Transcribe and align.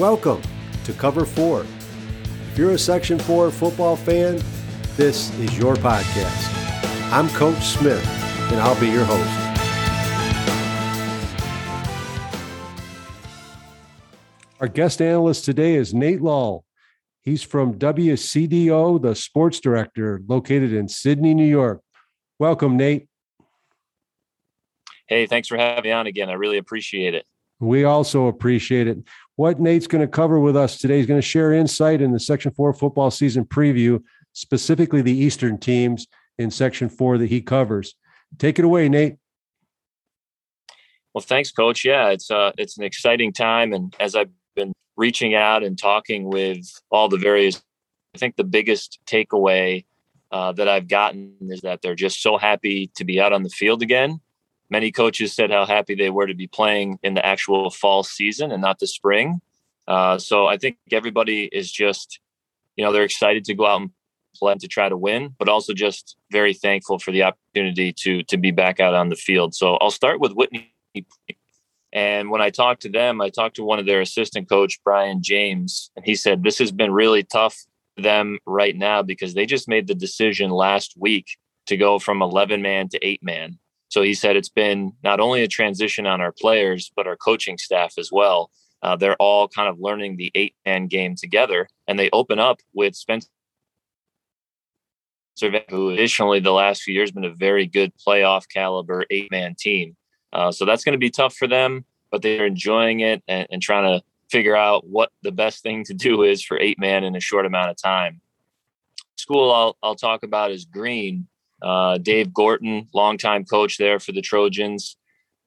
Welcome 0.00 0.40
to 0.84 0.94
Cover 0.94 1.26
4. 1.26 1.60
If 1.60 2.56
you're 2.56 2.70
a 2.70 2.78
Section 2.78 3.18
4 3.18 3.50
football 3.50 3.96
fan, 3.96 4.40
this 4.96 5.30
is 5.38 5.58
your 5.58 5.74
podcast. 5.74 7.12
I'm 7.12 7.28
Coach 7.28 7.62
Smith, 7.62 8.02
and 8.50 8.62
I'll 8.62 8.80
be 8.80 8.88
your 8.88 9.04
host. 9.04 9.28
Our 14.58 14.68
guest 14.68 15.02
analyst 15.02 15.44
today 15.44 15.74
is 15.74 15.92
Nate 15.92 16.22
Lahl. 16.22 16.62
He's 17.20 17.42
from 17.42 17.78
WCDO, 17.78 19.02
the 19.02 19.14
sports 19.14 19.60
director 19.60 20.22
located 20.26 20.72
in 20.72 20.88
Sidney, 20.88 21.34
New 21.34 21.44
York. 21.44 21.82
Welcome, 22.38 22.78
Nate. 22.78 23.06
Hey, 25.08 25.26
thanks 25.26 25.46
for 25.46 25.58
having 25.58 25.84
me 25.84 25.92
on 25.92 26.06
again. 26.06 26.30
I 26.30 26.34
really 26.34 26.56
appreciate 26.56 27.12
it. 27.14 27.26
We 27.60 27.84
also 27.84 28.26
appreciate 28.26 28.88
it. 28.88 28.98
What 29.40 29.58
Nate's 29.58 29.86
going 29.86 30.02
to 30.02 30.06
cover 30.06 30.38
with 30.38 30.54
us 30.54 30.76
today 30.76 31.00
is 31.00 31.06
going 31.06 31.16
to 31.18 31.26
share 31.26 31.54
insight 31.54 32.02
in 32.02 32.12
the 32.12 32.20
Section 32.20 32.50
4 32.50 32.74
football 32.74 33.10
season 33.10 33.46
preview, 33.46 34.02
specifically 34.34 35.00
the 35.00 35.16
Eastern 35.16 35.56
teams 35.56 36.06
in 36.38 36.50
Section 36.50 36.90
4 36.90 37.16
that 37.16 37.30
he 37.30 37.40
covers. 37.40 37.94
Take 38.36 38.58
it 38.58 38.66
away, 38.66 38.90
Nate. 38.90 39.16
Well, 41.14 41.22
thanks, 41.22 41.50
Coach. 41.52 41.86
Yeah, 41.86 42.10
it's 42.10 42.30
uh, 42.30 42.52
it's 42.58 42.76
an 42.76 42.84
exciting 42.84 43.32
time, 43.32 43.72
and 43.72 43.96
as 43.98 44.14
I've 44.14 44.28
been 44.56 44.74
reaching 44.98 45.34
out 45.34 45.62
and 45.62 45.78
talking 45.78 46.24
with 46.24 46.70
all 46.90 47.08
the 47.08 47.16
various, 47.16 47.62
I 48.14 48.18
think 48.18 48.36
the 48.36 48.44
biggest 48.44 48.98
takeaway 49.06 49.86
uh, 50.30 50.52
that 50.52 50.68
I've 50.68 50.86
gotten 50.86 51.34
is 51.48 51.62
that 51.62 51.80
they're 51.80 51.94
just 51.94 52.20
so 52.20 52.36
happy 52.36 52.90
to 52.96 53.04
be 53.04 53.18
out 53.18 53.32
on 53.32 53.42
the 53.42 53.48
field 53.48 53.80
again 53.80 54.20
many 54.70 54.92
coaches 54.92 55.32
said 55.32 55.50
how 55.50 55.66
happy 55.66 55.94
they 55.94 56.10
were 56.10 56.26
to 56.26 56.34
be 56.34 56.46
playing 56.46 56.98
in 57.02 57.14
the 57.14 57.24
actual 57.24 57.70
fall 57.70 58.02
season 58.02 58.52
and 58.52 58.62
not 58.62 58.78
the 58.78 58.86
spring. 58.86 59.40
Uh, 59.88 60.18
so 60.18 60.46
I 60.46 60.56
think 60.56 60.78
everybody 60.92 61.44
is 61.44 61.70
just, 61.70 62.20
you 62.76 62.84
know, 62.84 62.92
they're 62.92 63.02
excited 63.02 63.44
to 63.46 63.54
go 63.54 63.66
out 63.66 63.80
and 63.80 63.90
play 64.36 64.54
to 64.54 64.68
try 64.68 64.88
to 64.88 64.96
win, 64.96 65.34
but 65.38 65.48
also 65.48 65.72
just 65.72 66.16
very 66.30 66.54
thankful 66.54 66.98
for 66.98 67.10
the 67.10 67.24
opportunity 67.24 67.92
to 67.92 68.22
to 68.24 68.36
be 68.36 68.50
back 68.50 68.80
out 68.80 68.94
on 68.94 69.08
the 69.08 69.16
field. 69.16 69.54
So 69.54 69.74
I'll 69.76 69.90
start 69.90 70.20
with 70.20 70.32
Whitney. 70.32 70.72
And 71.92 72.30
when 72.30 72.40
I 72.40 72.50
talked 72.50 72.82
to 72.82 72.88
them, 72.88 73.20
I 73.20 73.30
talked 73.30 73.56
to 73.56 73.64
one 73.64 73.80
of 73.80 73.86
their 73.86 74.00
assistant 74.00 74.48
coach, 74.48 74.80
Brian 74.84 75.22
James, 75.22 75.90
and 75.96 76.04
he 76.04 76.14
said 76.14 76.42
this 76.42 76.58
has 76.58 76.70
been 76.70 76.92
really 76.92 77.24
tough 77.24 77.56
for 77.96 78.02
them 78.02 78.38
right 78.46 78.76
now 78.76 79.02
because 79.02 79.34
they 79.34 79.44
just 79.44 79.68
made 79.68 79.88
the 79.88 79.94
decision 79.94 80.50
last 80.50 80.94
week 80.96 81.36
to 81.66 81.76
go 81.76 81.98
from 81.98 82.22
11 82.22 82.62
man 82.62 82.88
to 82.90 83.04
eight 83.04 83.22
man. 83.22 83.58
So 83.90 84.02
he 84.02 84.14
said 84.14 84.36
it's 84.36 84.48
been 84.48 84.92
not 85.02 85.20
only 85.20 85.42
a 85.42 85.48
transition 85.48 86.06
on 86.06 86.20
our 86.20 86.32
players, 86.32 86.90
but 86.96 87.06
our 87.06 87.16
coaching 87.16 87.58
staff 87.58 87.94
as 87.98 88.10
well. 88.10 88.50
Uh, 88.82 88.96
they're 88.96 89.16
all 89.16 89.46
kind 89.48 89.68
of 89.68 89.78
learning 89.78 90.16
the 90.16 90.30
eight 90.34 90.54
man 90.64 90.86
game 90.86 91.14
together, 91.14 91.68
and 91.86 91.98
they 91.98 92.08
open 92.12 92.38
up 92.38 92.60
with 92.72 92.94
Spencer, 92.94 93.28
who 95.68 95.90
additionally 95.90 96.40
the 96.40 96.52
last 96.52 96.82
few 96.82 96.94
years 96.94 97.10
been 97.10 97.24
a 97.24 97.34
very 97.34 97.66
good 97.66 97.92
playoff 98.06 98.44
caliber 98.48 99.04
eight 99.10 99.30
man 99.30 99.54
team. 99.58 99.96
Uh, 100.32 100.52
so 100.52 100.64
that's 100.64 100.84
going 100.84 100.94
to 100.94 100.98
be 100.98 101.10
tough 101.10 101.34
for 101.34 101.48
them, 101.48 101.84
but 102.10 102.22
they're 102.22 102.46
enjoying 102.46 103.00
it 103.00 103.22
and, 103.26 103.46
and 103.50 103.60
trying 103.60 103.84
to 103.84 104.04
figure 104.30 104.56
out 104.56 104.86
what 104.86 105.10
the 105.22 105.32
best 105.32 105.62
thing 105.62 105.84
to 105.84 105.94
do 105.94 106.22
is 106.22 106.42
for 106.42 106.58
eight 106.58 106.78
man 106.78 107.02
in 107.02 107.16
a 107.16 107.20
short 107.20 107.44
amount 107.44 107.70
of 107.70 107.76
time. 107.76 108.20
School 109.16 109.52
I'll, 109.52 109.76
I'll 109.82 109.96
talk 109.96 110.22
about 110.22 110.52
is 110.52 110.64
Greene. 110.64 111.26
Uh, 111.62 111.98
Dave 111.98 112.32
Gorton, 112.32 112.88
longtime 112.94 113.44
coach 113.44 113.78
there 113.78 114.00
for 114.00 114.12
the 114.12 114.22
Trojans. 114.22 114.96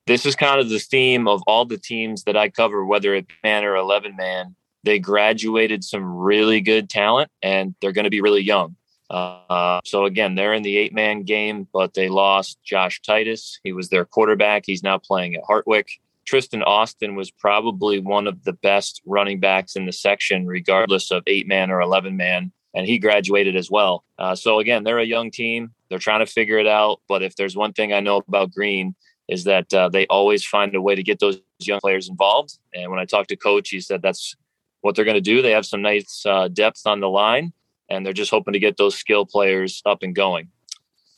This 0.05 0.25
is 0.25 0.35
kind 0.35 0.59
of 0.59 0.69
the 0.69 0.79
theme 0.79 1.27
of 1.27 1.41
all 1.47 1.65
the 1.65 1.77
teams 1.77 2.23
that 2.23 2.35
I 2.35 2.49
cover, 2.49 2.85
whether 2.85 3.13
it 3.13 3.27
man 3.43 3.63
or 3.63 3.75
11 3.75 4.15
man. 4.15 4.55
They 4.83 4.99
graduated 4.99 5.83
some 5.83 6.03
really 6.03 6.59
good 6.59 6.89
talent 6.89 7.31
and 7.41 7.73
they're 7.79 7.93
going 7.93 8.03
to 8.03 8.09
be 8.09 8.21
really 8.21 8.41
young. 8.41 8.75
Uh, 9.09 9.79
so 9.85 10.05
again, 10.05 10.35
they're 10.35 10.53
in 10.53 10.63
the 10.63 10.77
eight 10.77 10.93
man 10.93 11.23
game, 11.23 11.67
but 11.71 11.93
they 11.93 12.09
lost 12.09 12.57
Josh 12.63 13.01
Titus. 13.01 13.59
He 13.63 13.71
was 13.71 13.89
their 13.89 14.05
quarterback. 14.05 14.63
He's 14.65 14.83
now 14.83 14.97
playing 14.97 15.35
at 15.35 15.43
Hartwick. 15.43 15.87
Tristan 16.25 16.63
Austin 16.63 17.15
was 17.15 17.31
probably 17.31 17.99
one 17.99 18.27
of 18.27 18.43
the 18.43 18.53
best 18.53 19.01
running 19.05 19.39
backs 19.39 19.75
in 19.75 19.85
the 19.85 19.93
section, 19.93 20.47
regardless 20.47 21.11
of 21.11 21.23
eight 21.27 21.47
man 21.47 21.69
or 21.69 21.81
11 21.81 22.17
man 22.17 22.51
and 22.73 22.87
he 22.87 22.97
graduated 22.97 23.55
as 23.55 23.69
well. 23.69 24.03
Uh, 24.17 24.35
so 24.35 24.59
again, 24.59 24.83
they're 24.83 24.99
a 24.99 25.05
young 25.05 25.31
team. 25.31 25.73
They're 25.89 25.99
trying 25.99 26.25
to 26.25 26.31
figure 26.31 26.57
it 26.57 26.67
out. 26.67 27.01
But 27.07 27.23
if 27.23 27.35
there's 27.35 27.55
one 27.55 27.73
thing 27.73 27.93
I 27.93 27.99
know 27.99 28.23
about 28.27 28.51
Greene 28.51 28.95
is 29.27 29.43
that 29.45 29.73
uh, 29.73 29.89
they 29.89 30.05
always 30.07 30.43
find 30.43 30.75
a 30.75 30.81
way 30.81 30.95
to 30.95 31.03
get 31.03 31.19
those 31.19 31.39
young 31.59 31.79
players 31.79 32.09
involved. 32.09 32.57
And 32.73 32.89
when 32.89 32.99
I 32.99 33.05
talked 33.05 33.29
to 33.29 33.35
coach, 33.35 33.69
he 33.69 33.79
said 33.79 34.01
that's 34.01 34.35
what 34.81 34.95
they're 34.95 35.05
going 35.05 35.15
to 35.15 35.21
do. 35.21 35.41
They 35.41 35.51
have 35.51 35.65
some 35.65 35.81
nice 35.81 36.23
uh, 36.25 36.49
depth 36.49 36.81
on 36.85 36.99
the 36.99 37.09
line, 37.09 37.53
and 37.89 38.05
they're 38.05 38.13
just 38.13 38.31
hoping 38.31 38.53
to 38.53 38.59
get 38.59 38.77
those 38.77 38.95
skill 38.95 39.25
players 39.25 39.81
up 39.85 40.03
and 40.03 40.13
going. 40.13 40.49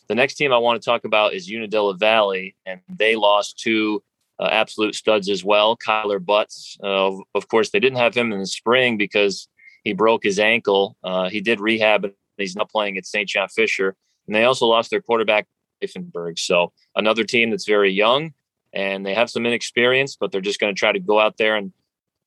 The 0.07 0.15
next 0.15 0.35
team 0.35 0.53
I 0.53 0.57
want 0.57 0.81
to 0.81 0.85
talk 0.85 1.03
about 1.03 1.33
is 1.33 1.49
Unadilla 1.49 1.95
Valley, 1.95 2.55
and 2.65 2.81
they 2.87 3.15
lost 3.15 3.57
two 3.57 4.03
uh, 4.39 4.49
absolute 4.51 4.93
studs 4.93 5.29
as 5.29 5.43
well. 5.43 5.77
Kyler 5.77 6.23
Butts, 6.23 6.77
uh, 6.83 7.11
of 7.33 7.47
course, 7.47 7.71
they 7.71 7.79
didn't 7.79 7.97
have 7.97 8.13
him 8.13 8.31
in 8.31 8.39
the 8.39 8.45
spring 8.45 8.97
because 8.97 9.47
he 9.85 9.93
broke 9.93 10.23
his 10.23 10.39
ankle. 10.39 10.97
Uh, 11.03 11.29
he 11.29 11.39
did 11.39 11.61
rehab, 11.61 12.03
and 12.03 12.13
he's 12.35 12.55
now 12.55 12.65
playing 12.65 12.97
at 12.97 13.05
St. 13.05 13.29
John 13.29 13.47
Fisher. 13.47 13.95
And 14.27 14.35
they 14.35 14.43
also 14.43 14.65
lost 14.65 14.89
their 14.89 14.99
quarterback, 14.99 15.45
Effenberg. 15.81 16.37
So 16.39 16.73
another 16.95 17.23
team 17.23 17.51
that's 17.51 17.65
very 17.65 17.91
young, 17.91 18.33
and 18.73 19.05
they 19.05 19.13
have 19.13 19.29
some 19.29 19.45
inexperience, 19.45 20.17
but 20.19 20.31
they're 20.31 20.41
just 20.41 20.59
going 20.59 20.73
to 20.73 20.77
try 20.77 20.91
to 20.91 20.99
go 20.99 21.19
out 21.19 21.37
there 21.37 21.55
and 21.55 21.71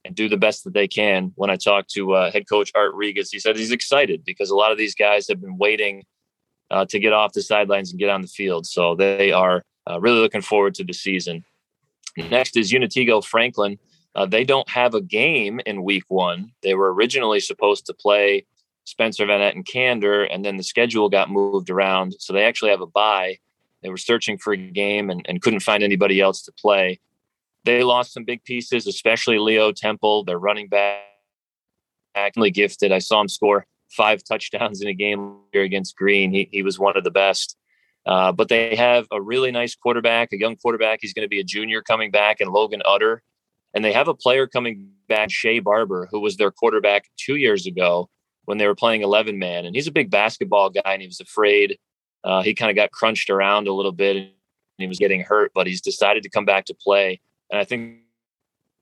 and 0.05 0.15
do 0.15 0.29
the 0.29 0.37
best 0.37 0.63
that 0.65 0.73
they 0.73 0.87
can. 0.87 1.33
When 1.35 1.51
I 1.51 1.57
talked 1.57 1.91
to 1.91 2.13
uh, 2.13 2.31
head 2.31 2.49
coach 2.49 2.71
Art 2.77 2.95
Regas, 2.95 3.29
he 3.33 3.41
said 3.41 3.57
he's 3.57 3.73
excited 3.73 4.25
because 4.25 4.49
a 4.49 4.55
lot 4.55 4.71
of 4.71 4.79
these 4.79 4.95
guys 4.95 5.27
have 5.29 5.41
been 5.41 5.59
waiting 5.59 6.05
uh, 6.71 6.85
to 6.87 7.01
get 7.01 7.13
off 7.13 7.33
the 7.33 7.43
sidelines 7.43 7.91
and 7.91 7.99
get 7.99 8.09
on 8.09 8.23
the 8.23 8.29
field. 8.29 8.65
So 8.67 8.95
they 8.95 9.33
are 9.33 9.65
uh, 9.91 10.01
really 10.01 10.21
looking 10.21 10.41
forward 10.41 10.75
to 10.75 10.85
the 10.85 10.93
season. 10.93 11.45
Next 12.17 12.57
is 12.57 12.73
Unatego 12.73 13.25
Franklin. 13.25 13.79
Uh, 14.15 14.27
they 14.27 14.45
don't 14.45 14.69
have 14.69 14.95
a 14.95 15.01
game 15.01 15.61
in 15.67 15.85
week 15.85 16.05
one. 16.09 16.53
They 16.63 16.75
were 16.75 16.93
originally 16.93 17.41
supposed 17.41 17.87
to 17.87 17.95
play 17.95 18.47
Spencer 18.85 19.27
Van 19.27 19.41
Etten 19.41 19.57
and 19.57 19.67
Candor, 19.67 20.25
and 20.25 20.45
then 20.45 20.57
the 20.57 20.63
schedule 20.63 21.09
got 21.09 21.31
moved 21.31 21.71
around. 21.71 22.15
So 22.19 22.33
they 22.33 22.45
actually 22.45 22.71
have 22.71 22.81
a 22.81 22.87
bye. 22.87 23.39
They 23.83 23.91
were 23.91 23.97
searching 23.97 24.39
for 24.39 24.53
a 24.53 24.57
game 24.57 25.11
and, 25.11 25.25
and 25.29 25.43
couldn't 25.43 25.61
find 25.61 25.83
anybody 25.83 26.21
else 26.21 26.43
to 26.43 26.53
play. 26.53 27.01
They 27.65 27.83
lost 27.83 28.13
some 28.13 28.25
big 28.25 28.43
pieces, 28.45 28.87
especially 28.87 29.39
Leo 29.39 29.73
Temple, 29.73 30.25
their 30.25 30.39
running 30.39 30.69
back, 30.69 31.03
actually 32.15 32.51
gifted. 32.51 32.93
I 32.93 32.99
saw 32.99 33.21
him 33.21 33.29
score 33.29 33.67
five 33.91 34.23
touchdowns 34.25 34.81
in 34.81 34.89
a 34.89 34.95
game 34.95 35.37
here 35.53 35.63
against 35.63 35.97
Greene. 35.97 36.33
He, 36.33 36.49
he 36.51 36.63
was 36.63 36.79
one 36.79 36.97
of 36.97 37.05
the 37.05 37.11
best. 37.11 37.57
Uh, 38.07 38.33
but 38.33 38.49
they 38.49 38.75
have 38.75 39.07
a 39.13 39.21
really 39.21 39.51
nice 39.51 39.75
quarterback, 39.75 40.33
a 40.33 40.39
young 40.39 40.57
quarterback. 40.57 41.01
He's 41.03 41.13
going 41.13 41.25
to 41.25 41.29
be 41.29 41.41
a 41.41 41.45
junior 41.45 41.83
coming 41.83 42.11
back, 42.11 42.41
and 42.41 42.51
Logan 42.51 42.83
Utter. 42.87 43.23
And 43.75 43.85
they 43.85 43.93
have 43.93 44.09
a 44.09 44.15
player 44.15 44.47
coming 44.47 44.89
back, 45.09 45.31
Shea 45.31 45.61
Barber, 45.61 46.09
who 46.11 46.21
was 46.21 46.37
their 46.37 46.51
quarterback 46.51 47.05
two 47.17 47.37
years 47.37 47.67
ago 47.67 48.09
when 48.45 48.59
they 48.59 48.67
were 48.67 48.75
playing 48.75 49.03
11 49.03 49.39
man. 49.39 49.67
And 49.67 49.75
he's 49.75 49.87
a 49.87 49.93
big 49.93 50.11
basketball 50.11 50.71
guy 50.71 50.83
and 50.85 51.03
he 51.03 51.09
was 51.09 51.21
afraid. 51.21 51.79
Uh, 52.25 52.43
he 52.43 52.55
kind 52.55 52.71
of 52.71 52.77
got 52.77 52.91
crunched 52.91 53.31
around 53.31 53.69
a 53.69 53.73
little 53.73 53.93
bit 53.93 54.17
and 54.17 54.31
he 54.79 54.87
was 54.87 54.99
getting 54.99 55.21
hurt, 55.21 55.53
but 55.55 55.67
he's 55.67 55.81
decided 55.81 56.23
to 56.23 56.31
come 56.31 56.45
back 56.45 56.65
to 56.67 56.75
play. 56.75 57.21
And 57.51 57.61
I 57.61 57.65
think 57.65 57.99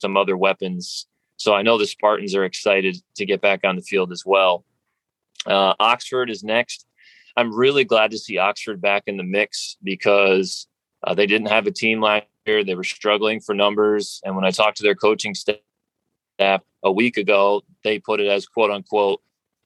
some 0.01 0.17
other 0.17 0.37
weapons. 0.37 1.07
So 1.37 1.55
I 1.55 1.63
know 1.63 1.79
the 1.79 1.87
Spartans 1.87 2.35
are 2.35 2.45
excited 2.45 2.97
to 3.17 3.27
get 3.27 3.41
back 3.41 3.61
on 3.65 3.77
the 3.77 3.83
field 3.83 4.13
as 4.13 4.25
well. 4.25 4.65
Uh, 5.47 5.75
Oxford 5.79 6.31
is 6.31 6.43
next. 6.43 6.87
I'm 7.37 7.55
really 7.55 7.85
glad 7.85 8.11
to 8.13 8.19
see 8.19 8.39
Oxford 8.39 8.81
back 8.81 9.05
in 9.07 9.17
the 9.17 9.23
mix 9.23 9.77
because 9.83 10.67
uh, 11.03 11.15
they 11.15 11.27
didn't 11.27 11.49
have 11.49 11.67
a 11.67 11.71
team 11.71 12.01
last. 12.01 12.25
They 12.47 12.75
were 12.75 12.85
struggling 12.85 13.41
for 13.41 13.55
numbers. 13.55 14.21
And 14.25 14.37
when 14.37 14.45
I 14.45 14.51
talked 14.51 14.77
to 14.79 14.83
their 14.83 14.95
coaching 14.95 15.35
staff 15.35 16.63
a 16.83 16.93
week 16.93 17.17
ago, 17.17 17.63
they 17.83 17.99
put 17.99 18.21
it 18.21 18.29
as 18.29 18.47
quote 18.47 18.71
unquote, 18.71 19.21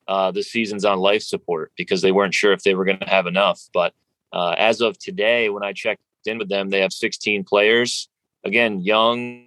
uh, 0.08 0.30
the 0.30 0.42
season's 0.42 0.84
on 0.84 0.98
life 0.98 1.22
support 1.22 1.72
because 1.76 2.02
they 2.02 2.12
weren't 2.12 2.34
sure 2.34 2.52
if 2.52 2.62
they 2.62 2.74
were 2.74 2.84
going 2.84 2.98
to 2.98 3.08
have 3.08 3.26
enough. 3.26 3.60
But 3.72 3.92
uh, 4.32 4.54
as 4.58 4.80
of 4.80 4.98
today, 4.98 5.50
when 5.50 5.62
I 5.62 5.72
checked 5.72 6.02
in 6.24 6.38
with 6.38 6.48
them, 6.48 6.70
they 6.70 6.80
have 6.80 6.92
16 6.92 7.44
players. 7.44 8.08
Again, 8.44 8.80
young 8.80 9.46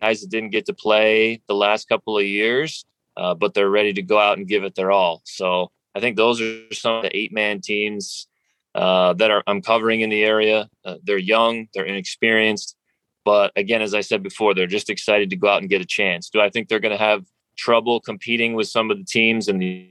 guys 0.00 0.20
that 0.20 0.30
didn't 0.30 0.50
get 0.50 0.66
to 0.66 0.74
play 0.74 1.42
the 1.48 1.54
last 1.54 1.88
couple 1.88 2.18
of 2.18 2.24
years, 2.24 2.84
uh, 3.16 3.34
but 3.34 3.54
they're 3.54 3.70
ready 3.70 3.92
to 3.94 4.02
go 4.02 4.18
out 4.18 4.38
and 4.38 4.46
give 4.46 4.64
it 4.64 4.74
their 4.74 4.90
all. 4.90 5.22
So 5.24 5.70
I 5.94 6.00
think 6.00 6.16
those 6.16 6.40
are 6.40 6.72
some 6.72 6.96
of 6.96 7.02
the 7.02 7.16
eight 7.16 7.32
man 7.32 7.60
teams 7.60 8.28
uh, 8.74 9.12
that 9.14 9.30
are 9.30 9.42
I'm 9.46 9.62
covering 9.62 10.00
in 10.00 10.10
the 10.10 10.24
area. 10.24 10.68
Uh, 10.84 10.96
they're 11.02 11.18
young, 11.18 11.68
they're 11.74 11.84
inexperienced, 11.84 12.76
but 13.24 13.52
again, 13.56 13.82
as 13.82 13.94
I 13.94 14.00
said 14.00 14.22
before, 14.22 14.54
they're 14.54 14.66
just 14.66 14.90
excited 14.90 15.30
to 15.30 15.36
go 15.36 15.48
out 15.48 15.60
and 15.60 15.70
get 15.70 15.80
a 15.80 15.86
chance. 15.86 16.30
Do 16.30 16.40
I 16.40 16.50
think 16.50 16.68
they're 16.68 16.80
going 16.80 16.96
to 16.96 17.04
have 17.04 17.24
trouble 17.56 18.00
competing 18.00 18.54
with 18.54 18.68
some 18.68 18.90
of 18.90 18.98
the 18.98 19.04
teams 19.04 19.48
in 19.48 19.58
the 19.58 19.90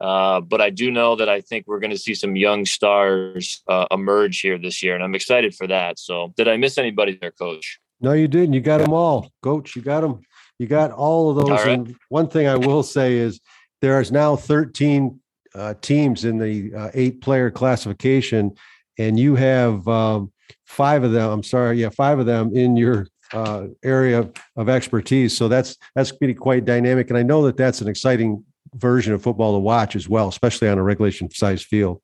uh, 0.00 0.40
but 0.40 0.60
I 0.60 0.70
do 0.70 0.90
know 0.90 1.16
that 1.16 1.28
I 1.28 1.40
think 1.40 1.66
we're 1.66 1.80
going 1.80 1.90
to 1.90 1.98
see 1.98 2.14
some 2.14 2.36
young 2.36 2.64
stars 2.64 3.62
uh, 3.66 3.86
emerge 3.90 4.40
here 4.40 4.58
this 4.58 4.82
year, 4.82 4.94
and 4.94 5.02
I'm 5.02 5.14
excited 5.14 5.54
for 5.54 5.66
that. 5.66 5.98
So, 5.98 6.32
did 6.36 6.46
I 6.48 6.56
miss 6.56 6.78
anybody 6.78 7.18
there, 7.20 7.32
Coach? 7.32 7.80
No, 8.00 8.12
you 8.12 8.28
didn't. 8.28 8.52
You 8.52 8.60
got 8.60 8.78
them 8.78 8.92
all, 8.92 9.32
Coach. 9.42 9.74
You 9.74 9.82
got 9.82 10.02
them. 10.02 10.20
you 10.58 10.66
got 10.66 10.90
all 10.90 11.30
of 11.30 11.36
those. 11.36 11.50
All 11.50 11.56
right. 11.56 11.78
And 11.78 11.96
one 12.08 12.28
thing 12.28 12.46
I 12.46 12.56
will 12.56 12.82
say 12.82 13.14
is 13.16 13.40
there 13.80 14.00
is 14.00 14.12
now 14.12 14.36
13 14.36 15.18
uh, 15.54 15.74
teams 15.80 16.24
in 16.24 16.38
the 16.38 16.74
uh, 16.74 16.90
eight 16.94 17.20
player 17.20 17.50
classification, 17.50 18.52
and 18.98 19.18
you 19.18 19.34
have 19.34 19.86
um, 19.88 20.32
five 20.64 21.04
of 21.04 21.12
them. 21.12 21.30
I'm 21.30 21.42
sorry, 21.42 21.80
yeah, 21.80 21.90
five 21.90 22.18
of 22.18 22.26
them 22.26 22.56
in 22.56 22.76
your 22.76 23.06
uh, 23.32 23.66
area 23.82 24.30
of 24.56 24.68
expertise. 24.68 25.36
So 25.36 25.48
that's 25.48 25.76
that's 25.94 26.12
pretty 26.12 26.34
quite 26.34 26.64
dynamic, 26.64 27.10
and 27.10 27.18
I 27.18 27.22
know 27.22 27.44
that 27.46 27.56
that's 27.56 27.80
an 27.80 27.88
exciting 27.88 28.44
version 28.74 29.12
of 29.12 29.22
football 29.22 29.54
to 29.54 29.58
watch 29.58 29.94
as 29.96 30.08
well, 30.08 30.28
especially 30.28 30.68
on 30.68 30.78
a 30.78 30.82
regulation 30.82 31.30
sized 31.30 31.66
field. 31.66 32.00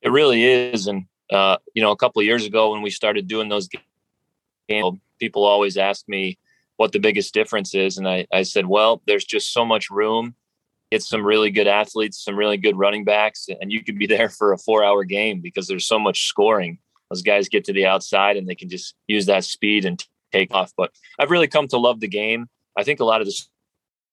It 0.00 0.10
really 0.10 0.44
is, 0.44 0.86
and 0.86 1.06
uh, 1.30 1.58
you 1.74 1.82
know, 1.82 1.90
a 1.90 1.96
couple 1.96 2.20
of 2.20 2.26
years 2.26 2.46
ago 2.46 2.72
when 2.72 2.82
we 2.82 2.90
started 2.90 3.26
doing 3.26 3.48
those 3.48 3.68
games, 4.68 4.98
people 5.18 5.44
always 5.44 5.76
ask 5.76 6.08
me 6.08 6.38
what 6.76 6.92
the 6.92 7.00
biggest 7.00 7.34
difference 7.34 7.74
is, 7.74 7.98
and 7.98 8.08
I, 8.08 8.26
I 8.32 8.42
said, 8.42 8.66
well, 8.66 9.02
there's 9.06 9.24
just 9.24 9.52
so 9.52 9.64
much 9.64 9.90
room. 9.90 10.36
Get 10.90 11.02
some 11.02 11.24
really 11.24 11.50
good 11.50 11.66
athletes, 11.66 12.24
some 12.24 12.36
really 12.36 12.56
good 12.56 12.76
running 12.78 13.04
backs, 13.04 13.48
and 13.60 13.70
you 13.70 13.84
could 13.84 13.98
be 13.98 14.06
there 14.14 14.28
for 14.28 14.52
a 14.52 14.58
four-hour 14.58 15.04
game 15.04 15.40
because 15.40 15.66
there's 15.66 15.86
so 15.86 15.98
much 15.98 16.26
scoring. 16.26 16.78
Those 17.10 17.22
guys 17.22 17.48
get 17.48 17.64
to 17.64 17.72
the 17.72 17.86
outside 17.86 18.36
and 18.36 18.48
they 18.48 18.54
can 18.54 18.68
just 18.68 18.94
use 19.06 19.26
that 19.26 19.44
speed 19.44 19.84
and 19.84 20.02
take 20.32 20.52
off. 20.54 20.72
But 20.76 20.90
I've 21.18 21.30
really 21.30 21.48
come 21.48 21.68
to 21.68 21.78
love 21.78 22.00
the 22.00 22.08
game. 22.08 22.46
I 22.76 22.84
think 22.84 23.00
a 23.00 23.04
lot 23.04 23.20
of 23.20 23.26
the 23.26 23.34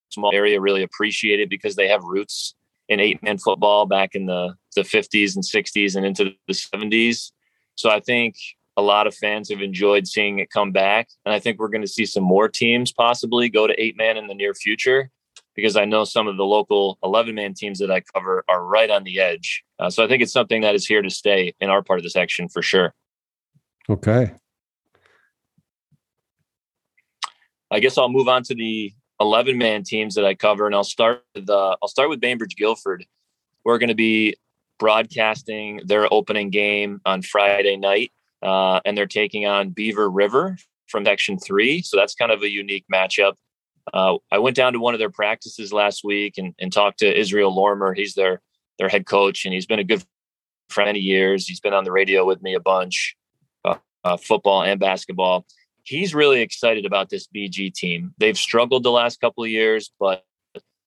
small 0.09 0.31
area 0.33 0.61
really 0.61 0.83
appreciate 0.83 1.39
it 1.39 1.49
because 1.49 1.75
they 1.75 1.87
have 1.87 2.03
roots 2.03 2.55
in 2.87 2.99
eight 2.99 3.21
man 3.23 3.37
football 3.37 3.85
back 3.85 4.15
in 4.15 4.27
the, 4.27 4.55
the 4.75 4.81
50s 4.81 5.35
and 5.35 5.43
60s 5.43 5.95
and 5.95 6.05
into 6.05 6.31
the 6.47 6.53
70s. 6.53 7.31
So 7.75 7.89
I 7.89 7.99
think 7.99 8.35
a 8.77 8.81
lot 8.81 9.07
of 9.07 9.15
fans 9.15 9.49
have 9.49 9.61
enjoyed 9.61 10.07
seeing 10.07 10.39
it 10.39 10.49
come 10.49 10.71
back. 10.71 11.07
And 11.25 11.33
I 11.33 11.39
think 11.39 11.59
we're 11.59 11.69
going 11.69 11.81
to 11.81 11.87
see 11.87 12.05
some 12.05 12.23
more 12.23 12.47
teams 12.47 12.91
possibly 12.91 13.49
go 13.49 13.67
to 13.67 13.81
eight 13.81 13.97
man 13.97 14.17
in 14.17 14.27
the 14.27 14.33
near 14.33 14.53
future 14.53 15.11
because 15.55 15.77
I 15.77 15.85
know 15.85 16.03
some 16.03 16.27
of 16.27 16.37
the 16.37 16.45
local 16.45 16.97
11 17.03 17.33
man 17.35 17.53
teams 17.53 17.79
that 17.79 17.89
I 17.89 18.01
cover 18.01 18.43
are 18.47 18.63
right 18.63 18.89
on 18.89 19.03
the 19.03 19.19
edge. 19.19 19.63
Uh, 19.79 19.89
so 19.89 20.03
I 20.03 20.07
think 20.07 20.21
it's 20.21 20.33
something 20.33 20.61
that 20.61 20.75
is 20.75 20.85
here 20.85 21.01
to 21.01 21.09
stay 21.09 21.53
in 21.59 21.69
our 21.69 21.81
part 21.81 21.99
of 21.99 22.03
the 22.03 22.09
section 22.09 22.49
for 22.49 22.61
sure. 22.61 22.93
Okay. 23.89 24.31
I 27.71 27.79
guess 27.79 27.97
I'll 27.97 28.09
move 28.09 28.27
on 28.27 28.43
to 28.43 28.55
the 28.55 28.93
11 29.19 29.57
man 29.57 29.83
teams 29.83 30.15
that 30.15 30.25
I 30.25 30.35
cover, 30.35 30.65
and 30.65 30.75
I'll 30.75 30.83
start 30.83 31.23
with 31.33 31.49
uh, 31.49 31.75
I'll 31.81 31.87
start 31.87 32.09
with 32.09 32.19
Bainbridge 32.19 32.55
Guilford. 32.55 33.05
We're 33.63 33.77
going 33.77 33.89
to 33.89 33.95
be 33.95 34.35
broadcasting 34.77 35.81
their 35.85 36.11
opening 36.13 36.49
game 36.49 37.01
on 37.05 37.21
Friday 37.21 37.77
night, 37.77 38.11
uh, 38.43 38.81
and 38.85 38.97
they're 38.97 39.07
taking 39.07 39.45
on 39.45 39.69
Beaver 39.69 40.09
River 40.09 40.57
from 40.87 41.05
Section 41.05 41.39
Three. 41.39 41.81
So 41.81 41.97
that's 41.97 42.13
kind 42.13 42.31
of 42.31 42.43
a 42.43 42.49
unique 42.49 42.85
matchup. 42.93 43.33
Uh, 43.93 44.17
I 44.31 44.39
went 44.39 44.55
down 44.55 44.73
to 44.73 44.79
one 44.79 44.93
of 44.93 44.99
their 44.99 45.11
practices 45.11 45.71
last 45.71 46.03
week 46.03 46.37
and, 46.37 46.53
and 46.59 46.71
talked 46.71 46.99
to 46.99 47.19
Israel 47.19 47.53
Lormer. 47.53 47.93
He's 47.93 48.15
their 48.15 48.41
their 48.79 48.89
head 48.89 49.05
coach, 49.05 49.45
and 49.45 49.53
he's 49.53 49.65
been 49.65 49.79
a 49.79 49.83
good 49.83 50.03
friend 50.69 50.87
many 50.87 50.99
years. 50.99 51.47
He's 51.47 51.59
been 51.59 51.73
on 51.73 51.83
the 51.83 51.91
radio 51.91 52.25
with 52.25 52.41
me 52.41 52.55
a 52.55 52.59
bunch, 52.59 53.15
uh, 53.63 53.75
uh, 54.03 54.17
football 54.17 54.63
and 54.63 54.79
basketball 54.79 55.45
he's 55.85 56.15
really 56.15 56.41
excited 56.41 56.85
about 56.85 57.09
this 57.09 57.27
BG 57.27 57.73
team. 57.73 58.13
They've 58.17 58.37
struggled 58.37 58.83
the 58.83 58.91
last 58.91 59.21
couple 59.21 59.43
of 59.43 59.49
years, 59.49 59.91
but 59.99 60.23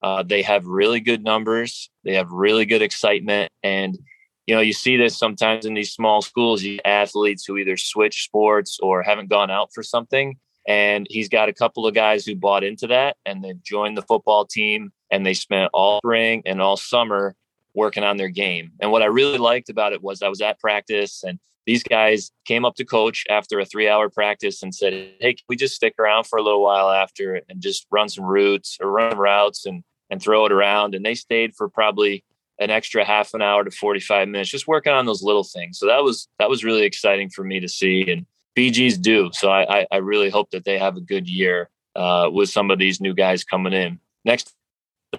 uh, 0.02 0.22
they 0.24 0.42
have 0.42 0.66
really 0.66 1.00
good 1.00 1.24
numbers. 1.24 1.90
They 2.04 2.14
have 2.14 2.30
really 2.30 2.66
good 2.66 2.82
excitement, 2.82 3.50
and 3.62 3.98
you 4.46 4.54
know 4.54 4.60
you 4.60 4.72
see 4.72 4.96
this 4.96 5.18
sometimes 5.18 5.66
in 5.66 5.74
these 5.74 5.92
small 5.92 6.22
schools. 6.22 6.62
You 6.62 6.78
athletes 6.84 7.44
who 7.44 7.56
either 7.56 7.76
switch 7.76 8.24
sports 8.24 8.78
or 8.80 9.02
haven't 9.02 9.30
gone 9.30 9.50
out 9.50 9.70
for 9.72 9.82
something, 9.82 10.36
and 10.68 11.06
he's 11.08 11.30
got 11.30 11.48
a 11.48 11.54
couple 11.54 11.86
of 11.86 11.94
guys 11.94 12.26
who 12.26 12.36
bought 12.36 12.62
into 12.62 12.86
that 12.88 13.16
and 13.24 13.42
they've 13.42 13.62
joined 13.62 13.96
the 13.96 14.02
football 14.02 14.44
team, 14.44 14.92
and 15.10 15.24
they 15.24 15.34
spent 15.34 15.70
all 15.72 15.98
spring 16.00 16.42
and 16.44 16.60
all 16.60 16.76
summer 16.76 17.34
working 17.74 18.04
on 18.04 18.18
their 18.18 18.28
game. 18.28 18.72
And 18.78 18.92
what 18.92 19.02
I 19.02 19.06
really 19.06 19.38
liked 19.38 19.70
about 19.70 19.94
it 19.94 20.02
was 20.02 20.22
I 20.22 20.28
was 20.28 20.42
at 20.42 20.60
practice 20.60 21.24
and 21.24 21.38
these 21.64 21.82
guys 21.82 22.32
came 22.44 22.64
up 22.64 22.74
to 22.76 22.84
coach 22.84 23.24
after 23.30 23.60
a 23.60 23.64
three 23.64 23.88
hour 23.88 24.10
practice 24.10 24.62
and 24.62 24.74
said, 24.74 24.92
Hey, 25.20 25.34
can 25.34 25.44
we 25.48 25.56
just 25.56 25.74
stick 25.74 25.94
around 25.98 26.24
for 26.24 26.38
a 26.38 26.42
little 26.42 26.62
while 26.62 26.90
after 26.90 27.40
and 27.48 27.60
just 27.60 27.86
run 27.90 28.08
some 28.08 28.24
routes 28.24 28.76
or 28.80 28.90
run 28.90 29.16
routes 29.16 29.64
and, 29.64 29.82
and 30.10 30.20
throw 30.20 30.44
it 30.44 30.52
around? 30.52 30.94
And 30.94 31.04
they 31.04 31.14
stayed 31.14 31.54
for 31.56 31.68
probably 31.68 32.24
an 32.58 32.70
extra 32.70 33.04
half 33.04 33.32
an 33.32 33.40
hour 33.40 33.64
to 33.64 33.70
45 33.70 34.28
minutes, 34.28 34.50
just 34.50 34.66
working 34.66 34.92
on 34.92 35.06
those 35.06 35.22
little 35.22 35.44
things. 35.44 35.78
So 35.78 35.86
that 35.86 36.02
was, 36.02 36.28
that 36.38 36.50
was 36.50 36.64
really 36.64 36.82
exciting 36.82 37.30
for 37.30 37.44
me 37.44 37.60
to 37.60 37.68
see 37.68 38.10
and 38.10 38.26
BGs 38.58 39.00
do. 39.00 39.30
So 39.32 39.50
I, 39.50 39.80
I, 39.80 39.86
I 39.92 39.96
really 39.98 40.30
hope 40.30 40.50
that 40.50 40.64
they 40.64 40.78
have 40.78 40.96
a 40.96 41.00
good 41.00 41.28
year 41.28 41.70
uh, 41.94 42.28
with 42.32 42.48
some 42.48 42.72
of 42.72 42.80
these 42.80 43.00
new 43.00 43.14
guys 43.14 43.44
coming 43.44 43.72
in. 43.72 44.00
Next 44.24 44.52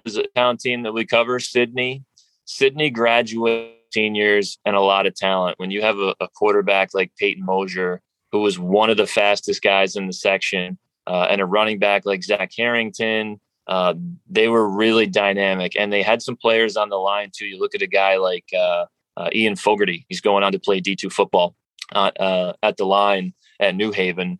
is 0.04 0.18
a 0.18 0.26
town 0.36 0.58
team 0.58 0.84
that 0.84 0.92
we 0.92 1.06
cover, 1.06 1.40
Sidney. 1.40 2.04
Sidney 2.44 2.90
graduated 2.90 3.76
seniors 3.94 4.60
and 4.66 4.76
a 4.76 4.82
lot 4.82 5.06
of 5.06 5.16
talent. 5.16 5.58
When 5.58 5.72
you 5.72 5.82
have 5.82 6.00
a, 6.00 6.14
a 6.20 6.28
quarterback 6.28 6.90
like 6.94 7.14
Peyton 7.18 7.46
Mosier, 7.46 8.02
who 8.34 8.42
was 8.42 8.60
one 8.60 8.90
of 8.90 8.98
the 8.98 9.08
fastest 9.08 9.62
guys 9.62 9.96
in 9.96 10.08
the 10.08 10.14
section, 10.14 10.78
uh, 11.08 11.28
and 11.30 11.40
a 11.40 11.46
running 11.46 11.80
back 11.80 12.06
like 12.06 12.24
Zach 12.24 12.52
Harrington, 12.56 13.40
uh, 13.68 13.94
they 14.30 14.50
were 14.50 14.70
really 14.70 15.08
dynamic. 15.08 15.78
And 15.80 15.94
they 15.94 16.04
had 16.04 16.22
some 16.22 16.36
players 16.36 16.76
on 16.76 16.90
the 16.90 16.98
line 16.98 17.32
too. 17.34 17.46
You 17.46 17.58
look 17.58 17.74
at 17.74 17.82
a 17.82 17.88
guy 17.88 18.18
like 18.18 18.46
uh, 18.54 18.86
uh 19.16 19.30
Ian 19.34 19.56
Fogarty, 19.56 20.06
he's 20.10 20.20
going 20.20 20.44
on 20.44 20.52
to 20.52 20.60
play 20.60 20.82
D2 20.82 21.10
football 21.10 21.56
uh, 21.94 22.12
uh, 22.20 22.54
at 22.64 22.78
the 22.78 22.86
line 22.86 23.34
at 23.60 23.76
New 23.76 23.92
Haven. 23.92 24.40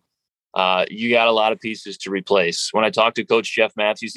you 0.88 1.10
got 1.10 1.28
a 1.28 1.32
lot 1.32 1.52
of 1.52 1.60
pieces 1.60 1.98
to 1.98 2.10
replace. 2.10 2.70
When 2.72 2.84
I 2.84 2.90
talked 2.90 3.16
to 3.16 3.24
Coach 3.24 3.54
Jeff 3.54 3.72
Matthews 3.76 4.16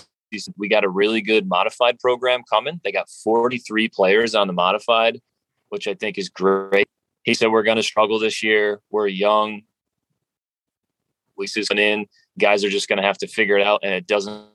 we 0.57 0.67
got 0.67 0.83
a 0.83 0.89
really 0.89 1.21
good 1.21 1.47
modified 1.47 1.99
program 1.99 2.43
coming. 2.49 2.79
They 2.83 2.91
got 2.91 3.09
43 3.09 3.89
players 3.89 4.35
on 4.35 4.47
the 4.47 4.53
modified, 4.53 5.21
which 5.69 5.87
I 5.87 5.93
think 5.93 6.17
is 6.17 6.29
great. 6.29 6.87
He 7.23 7.33
said 7.33 7.51
we're 7.51 7.63
going 7.63 7.77
to 7.77 7.83
struggle 7.83 8.19
this 8.19 8.43
year. 8.43 8.81
We're 8.89 9.07
young. 9.07 9.63
We 11.37 11.47
see 11.47 11.63
in. 11.71 12.07
Guys 12.37 12.63
are 12.63 12.69
just 12.69 12.89
going 12.89 12.97
to 12.97 13.07
have 13.07 13.17
to 13.19 13.27
figure 13.27 13.57
it 13.57 13.65
out, 13.65 13.81
and 13.83 13.93
it 13.93 14.07
doesn't 14.07 14.45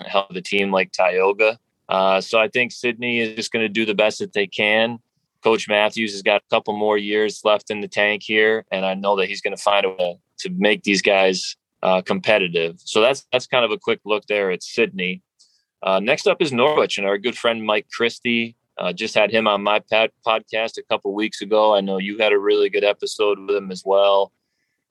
help 0.00 0.32
the 0.32 0.42
team 0.42 0.70
like 0.70 0.92
Tioga. 0.92 1.58
Uh, 1.88 2.20
so 2.20 2.38
I 2.38 2.48
think 2.48 2.72
Sidney 2.72 3.20
is 3.20 3.36
just 3.36 3.52
going 3.52 3.64
to 3.64 3.68
do 3.68 3.84
the 3.84 3.94
best 3.94 4.18
that 4.20 4.32
they 4.32 4.46
can. 4.46 4.98
Coach 5.42 5.68
Matthews 5.68 6.12
has 6.12 6.22
got 6.22 6.42
a 6.42 6.54
couple 6.54 6.76
more 6.76 6.96
years 6.96 7.40
left 7.44 7.70
in 7.70 7.80
the 7.80 7.88
tank 7.88 8.22
here, 8.22 8.64
and 8.70 8.84
I 8.84 8.94
know 8.94 9.16
that 9.16 9.26
he's 9.26 9.40
going 9.40 9.56
to 9.56 9.62
find 9.62 9.84
a 9.84 9.90
way 9.90 10.18
to 10.38 10.50
make 10.50 10.82
these 10.82 11.02
guys 11.02 11.56
uh, 11.82 12.00
competitive. 12.02 12.76
So 12.78 13.00
that's 13.00 13.26
that's 13.32 13.46
kind 13.46 13.64
of 13.64 13.70
a 13.70 13.78
quick 13.78 14.00
look 14.04 14.26
there 14.26 14.50
at 14.50 14.62
Sidney. 14.62 15.22
Uh, 15.82 15.98
next 16.00 16.26
up 16.26 16.40
is 16.40 16.52
Norwich, 16.52 16.98
and 16.98 17.06
our 17.06 17.18
good 17.18 17.36
friend 17.36 17.64
Mike 17.64 17.88
Christie. 17.92 18.56
Uh, 18.78 18.92
just 18.92 19.14
had 19.14 19.30
him 19.30 19.46
on 19.46 19.62
my 19.62 19.80
pad- 19.80 20.12
podcast 20.26 20.78
a 20.78 20.82
couple 20.88 21.12
weeks 21.12 21.42
ago. 21.42 21.74
I 21.74 21.82
know 21.82 21.98
you 21.98 22.16
had 22.18 22.32
a 22.32 22.38
really 22.38 22.70
good 22.70 22.84
episode 22.84 23.38
with 23.38 23.54
him 23.54 23.70
as 23.70 23.82
well. 23.84 24.32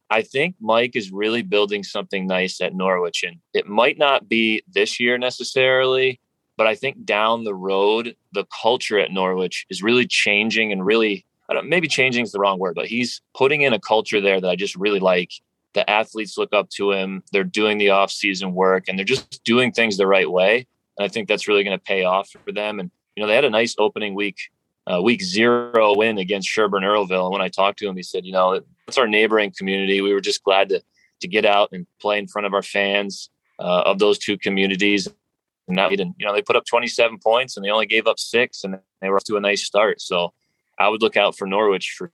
I 0.09 0.21
think 0.21 0.55
Mike 0.59 0.95
is 0.95 1.11
really 1.11 1.41
building 1.41 1.83
something 1.83 2.27
nice 2.27 2.61
at 2.61 2.75
Norwich, 2.75 3.23
and 3.23 3.37
it 3.53 3.67
might 3.67 3.97
not 3.97 4.27
be 4.27 4.61
this 4.71 4.99
year 4.99 5.17
necessarily, 5.17 6.19
but 6.61 6.67
I 6.67 6.75
think 6.75 7.05
down 7.05 7.43
the 7.43 7.55
road, 7.55 8.15
the 8.33 8.45
culture 8.61 8.99
at 8.99 9.11
Norwich 9.11 9.65
is 9.71 9.81
really 9.81 10.05
changing 10.05 10.71
and 10.71 10.85
really, 10.85 11.25
maybe 11.63 11.87
changing 11.87 12.23
is 12.23 12.31
the 12.31 12.37
wrong 12.37 12.59
word, 12.59 12.75
but 12.75 12.85
he's 12.85 13.19
putting 13.35 13.63
in 13.63 13.73
a 13.73 13.79
culture 13.79 14.21
there 14.21 14.39
that 14.39 14.47
I 14.47 14.55
just 14.55 14.75
really 14.75 14.99
like 14.99 15.31
the 15.73 15.89
athletes 15.89 16.37
look 16.37 16.53
up 16.53 16.69
to 16.77 16.91
him. 16.91 17.23
They're 17.31 17.43
doing 17.43 17.79
the 17.79 17.89
off-season 17.89 18.53
work 18.53 18.83
and 18.87 18.95
they're 18.95 19.03
just 19.03 19.43
doing 19.43 19.71
things 19.71 19.97
the 19.97 20.05
right 20.05 20.29
way. 20.29 20.67
And 20.99 21.03
I 21.03 21.07
think 21.07 21.27
that's 21.27 21.47
really 21.47 21.63
going 21.63 21.75
to 21.75 21.83
pay 21.83 22.03
off 22.03 22.29
for 22.29 22.51
them. 22.51 22.79
And 22.79 22.91
you 23.15 23.23
know, 23.23 23.27
they 23.27 23.33
had 23.33 23.43
a 23.43 23.49
nice 23.49 23.73
opening 23.79 24.13
week, 24.13 24.37
uh, 24.85 25.01
week 25.01 25.23
zero 25.23 25.97
win 25.97 26.19
against 26.19 26.47
Sherburne 26.47 26.83
Earlville. 26.83 27.23
And 27.23 27.33
when 27.33 27.41
I 27.41 27.49
talked 27.49 27.79
to 27.79 27.87
him, 27.87 27.95
he 27.95 28.03
said, 28.03 28.23
you 28.23 28.33
know, 28.33 28.61
it's 28.87 28.99
our 28.99 29.07
neighboring 29.07 29.51
community. 29.57 30.01
We 30.01 30.13
were 30.13 30.21
just 30.21 30.43
glad 30.43 30.69
to 30.69 30.83
to 31.21 31.27
get 31.27 31.43
out 31.43 31.69
and 31.71 31.87
play 31.99 32.19
in 32.19 32.27
front 32.27 32.45
of 32.45 32.53
our 32.53 32.61
fans 32.61 33.31
uh, 33.57 33.81
of 33.87 33.97
those 33.97 34.19
two 34.19 34.37
communities. 34.37 35.07
And 35.67 35.75
now, 35.75 35.89
they 35.89 35.95
didn't. 35.95 36.15
you 36.17 36.25
know, 36.25 36.33
they 36.33 36.41
put 36.41 36.55
up 36.55 36.65
27 36.65 37.19
points 37.19 37.55
and 37.55 37.65
they 37.65 37.69
only 37.69 37.85
gave 37.85 38.07
up 38.07 38.19
six, 38.19 38.63
and 38.63 38.79
they 39.01 39.09
were 39.09 39.17
off 39.17 39.23
to 39.25 39.37
a 39.37 39.41
nice 39.41 39.63
start. 39.63 40.01
So 40.01 40.33
I 40.79 40.89
would 40.89 41.01
look 41.01 41.17
out 41.17 41.37
for 41.37 41.47
Norwich 41.47 41.95
for. 41.97 42.11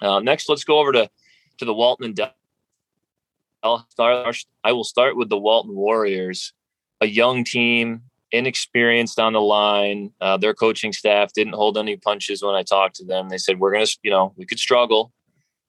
Uh, 0.00 0.20
next, 0.20 0.48
let's 0.48 0.64
go 0.64 0.78
over 0.78 0.92
to 0.92 1.10
to 1.58 1.64
the 1.64 1.74
Walton 1.74 2.06
and 2.06 2.20
I'll 3.62 3.86
start, 3.90 4.36
I 4.64 4.72
will 4.72 4.84
start 4.84 5.16
with 5.16 5.28
the 5.28 5.38
Walton 5.38 5.74
Warriors, 5.74 6.52
a 7.00 7.06
young 7.06 7.44
team, 7.44 8.02
inexperienced 8.30 9.18
on 9.18 9.32
the 9.32 9.40
line. 9.40 10.12
Uh, 10.20 10.36
their 10.36 10.54
coaching 10.54 10.92
staff 10.92 11.32
didn't 11.32 11.54
hold 11.54 11.76
any 11.76 11.96
punches 11.96 12.42
when 12.42 12.54
I 12.54 12.62
talked 12.62 12.96
to 12.96 13.04
them. 13.04 13.28
They 13.28 13.38
said, 13.38 13.58
We're 13.58 13.74
to, 13.74 13.98
you 14.02 14.10
know, 14.10 14.32
we 14.36 14.46
could 14.46 14.58
struggle. 14.58 15.12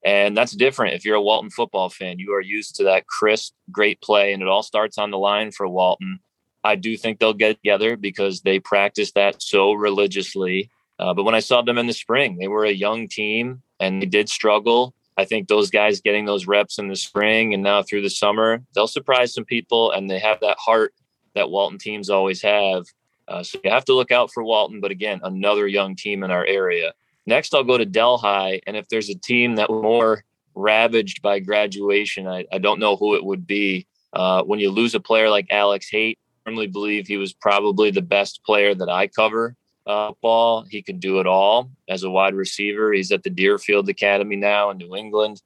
And 0.04 0.36
that's 0.36 0.52
different. 0.52 0.94
If 0.94 1.04
you're 1.04 1.16
a 1.16 1.22
Walton 1.22 1.50
football 1.50 1.90
fan, 1.90 2.18
you 2.18 2.32
are 2.32 2.40
used 2.40 2.76
to 2.76 2.84
that 2.84 3.06
crisp, 3.06 3.52
great 3.70 4.00
play, 4.00 4.32
and 4.32 4.40
it 4.40 4.48
all 4.48 4.62
starts 4.62 4.96
on 4.96 5.10
the 5.10 5.18
line 5.18 5.50
for 5.50 5.68
Walton. 5.68 6.20
I 6.62 6.76
do 6.76 6.96
think 6.96 7.18
they'll 7.18 7.32
get 7.32 7.56
together 7.56 7.96
because 7.96 8.42
they 8.42 8.58
practice 8.58 9.12
that 9.12 9.42
so 9.42 9.72
religiously. 9.72 10.70
Uh, 10.98 11.14
but 11.14 11.24
when 11.24 11.34
I 11.34 11.40
saw 11.40 11.62
them 11.62 11.78
in 11.78 11.86
the 11.86 11.92
spring, 11.92 12.36
they 12.38 12.48
were 12.48 12.64
a 12.64 12.72
young 12.72 13.08
team 13.08 13.62
and 13.78 14.02
they 14.02 14.06
did 14.06 14.28
struggle. 14.28 14.94
I 15.16 15.24
think 15.24 15.48
those 15.48 15.70
guys 15.70 16.00
getting 16.00 16.26
those 16.26 16.46
reps 16.46 16.78
in 16.78 16.88
the 16.88 16.96
spring 16.96 17.54
and 17.54 17.62
now 17.62 17.82
through 17.82 18.02
the 18.02 18.10
summer, 18.10 18.62
they'll 18.74 18.86
surprise 18.86 19.34
some 19.34 19.44
people 19.44 19.90
and 19.92 20.08
they 20.08 20.18
have 20.18 20.40
that 20.40 20.58
heart 20.58 20.94
that 21.34 21.50
Walton 21.50 21.78
teams 21.78 22.10
always 22.10 22.42
have. 22.42 22.84
Uh, 23.28 23.42
so 23.42 23.58
you 23.62 23.70
have 23.70 23.84
to 23.84 23.94
look 23.94 24.10
out 24.10 24.32
for 24.32 24.42
Walton, 24.42 24.80
but 24.80 24.90
again, 24.90 25.20
another 25.22 25.66
young 25.66 25.94
team 25.94 26.22
in 26.22 26.30
our 26.30 26.44
area. 26.44 26.92
Next, 27.26 27.54
I'll 27.54 27.64
go 27.64 27.78
to 27.78 27.86
Delhi, 27.86 28.60
and 28.66 28.76
if 28.76 28.88
there's 28.88 29.08
a 29.08 29.14
team 29.14 29.56
that 29.56 29.70
was 29.70 29.82
more 29.82 30.24
ravaged 30.54 31.22
by 31.22 31.38
graduation, 31.38 32.26
I, 32.26 32.44
I 32.52 32.58
don't 32.58 32.80
know 32.80 32.96
who 32.96 33.14
it 33.14 33.24
would 33.24 33.46
be. 33.46 33.86
Uh, 34.12 34.42
when 34.42 34.58
you 34.58 34.70
lose 34.70 34.96
a 34.96 35.00
player 35.00 35.30
like 35.30 35.46
Alex 35.50 35.88
Haight, 35.88 36.18
firmly 36.50 36.66
believe 36.66 37.06
he 37.06 37.16
was 37.16 37.32
probably 37.32 37.92
the 37.92 38.02
best 38.02 38.42
player 38.44 38.74
that 38.74 38.88
I 38.88 39.06
cover 39.06 39.54
uh, 39.86 40.12
ball. 40.20 40.64
He 40.68 40.82
can 40.82 40.98
do 40.98 41.20
it 41.20 41.26
all 41.26 41.70
as 41.88 42.02
a 42.02 42.10
wide 42.10 42.34
receiver. 42.34 42.92
He's 42.92 43.12
at 43.12 43.22
the 43.22 43.30
Deerfield 43.30 43.88
Academy 43.88 44.34
now 44.34 44.70
in 44.70 44.78
New 44.78 44.96
England. 44.96 45.40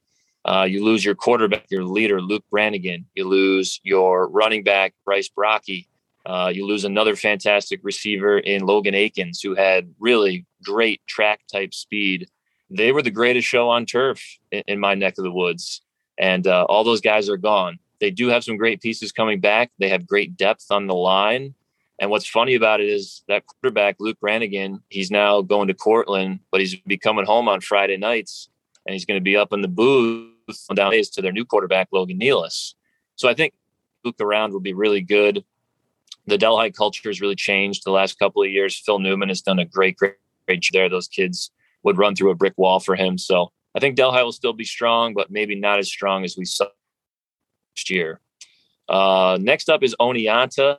Uh, 0.47 0.67
you 0.67 0.83
lose 0.83 1.05
your 1.05 1.15
quarterback, 1.15 1.67
your 1.71 1.85
leader, 1.85 2.23
Luke 2.23 2.45
Brannigan. 2.51 3.05
You 3.15 3.29
lose 3.29 3.81
your 3.83 4.29
running 4.29 4.65
back, 4.65 4.95
Bryce 5.05 5.29
Brocky. 5.29 5.89
Uh, 6.25 6.51
you 6.55 6.67
lose 6.67 6.85
another 6.85 7.17
fantastic 7.17 7.81
receiver 7.83 8.39
in 8.39 8.65
Logan 8.65 8.95
Akins, 8.95 9.43
who 9.43 9.55
had 9.55 9.93
really 9.99 10.47
great 10.65 11.07
track 11.07 11.41
type 11.53 11.75
speed. 11.75 12.29
They 12.71 12.93
were 12.93 13.03
the 13.03 13.11
greatest 13.11 13.47
show 13.47 13.69
on 13.69 13.85
turf 13.85 14.23
in, 14.51 14.63
in 14.69 14.81
my 14.81 14.95
neck 14.95 15.19
of 15.19 15.25
the 15.25 15.31
woods. 15.31 15.83
And 16.17 16.47
uh, 16.47 16.65
all 16.65 16.83
those 16.83 17.03
guys 17.03 17.29
are 17.29 17.37
gone. 17.37 17.79
They 18.05 18.11
do 18.11 18.29
have 18.29 18.45
some 18.45 18.59
great 18.59 18.83
pieces 18.83 19.13
coming 19.13 19.41
back. 19.41 19.71
They 19.79 19.89
have 19.89 20.07
great 20.07 20.37
depth 20.37 20.67
on 20.69 20.89
the 20.89 20.95
line. 20.95 21.55
And 21.99 22.11
what's 22.11 22.27
funny 22.27 22.55
about 22.55 22.83
it 22.83 22.91
is 22.91 23.25
that 23.29 23.47
quarterback, 23.47 23.97
Luke 23.99 24.21
Brannigan, 24.21 24.83
he's 24.91 25.11
now 25.11 25.41
going 25.41 25.69
to 25.69 25.75
Cortland, 25.75 26.41
but 26.51 26.61
he's 26.61 26.75
be 26.83 26.99
coming 26.99 27.25
home 27.25 27.49
on 27.49 27.63
Friday 27.63 27.97
nights 27.97 28.51
and 28.85 28.93
he's 28.93 29.07
going 29.07 29.19
to 29.19 29.25
be 29.25 29.39
up 29.39 29.55
in 29.55 29.63
the 29.63 29.69
booth 29.69 30.67
down 30.75 30.91
days 30.91 31.09
to 31.13 31.23
their 31.23 31.33
new 31.33 31.47
quarterback, 31.47 31.89
Logan 31.93 32.19
Nealis. 32.19 32.75
So 33.17 33.27
I 33.27 33.33
think 33.33 33.55
Luke 34.05 34.21
around 34.21 34.53
will 34.53 34.61
be 34.61 34.75
really 34.75 35.01
good. 35.01 35.43
The 36.27 36.37
Delhi 36.37 36.73
culture 36.73 37.09
has 37.09 37.23
really 37.23 37.37
changed 37.37 37.85
the 37.85 37.91
last 37.91 38.19
couple 38.19 38.43
of 38.43 38.51
years. 38.51 38.79
Phil 38.79 38.99
Newman 38.99 39.31
has 39.31 39.41
done 39.41 39.61
a 39.61 39.65
great, 39.65 39.97
great, 39.97 40.17
great 40.47 40.61
job 40.61 40.75
there. 40.75 40.89
Those 40.91 41.09
kids 41.09 41.51
would 41.85 41.97
run 41.97 42.15
through 42.15 42.33
a 42.33 42.35
brick 42.35 42.59
wall 42.59 42.81
for 42.81 42.97
him. 42.97 43.17
So 43.17 43.51
I 43.75 43.81
think 43.81 43.97
Delhi 43.97 44.23
will 44.23 44.31
still 44.31 44.53
be 44.53 44.65
strong, 44.67 45.15
but 45.15 45.31
maybe 45.31 45.55
not 45.55 45.79
as 45.79 45.89
strong 45.89 46.23
as 46.23 46.37
we 46.37 46.45
saw 46.45 46.67
last 47.85 47.91
year. 47.91 48.21
Uh, 48.89 49.39
next 49.41 49.69
up 49.69 49.83
is 49.83 49.95
Oneonta 50.01 50.79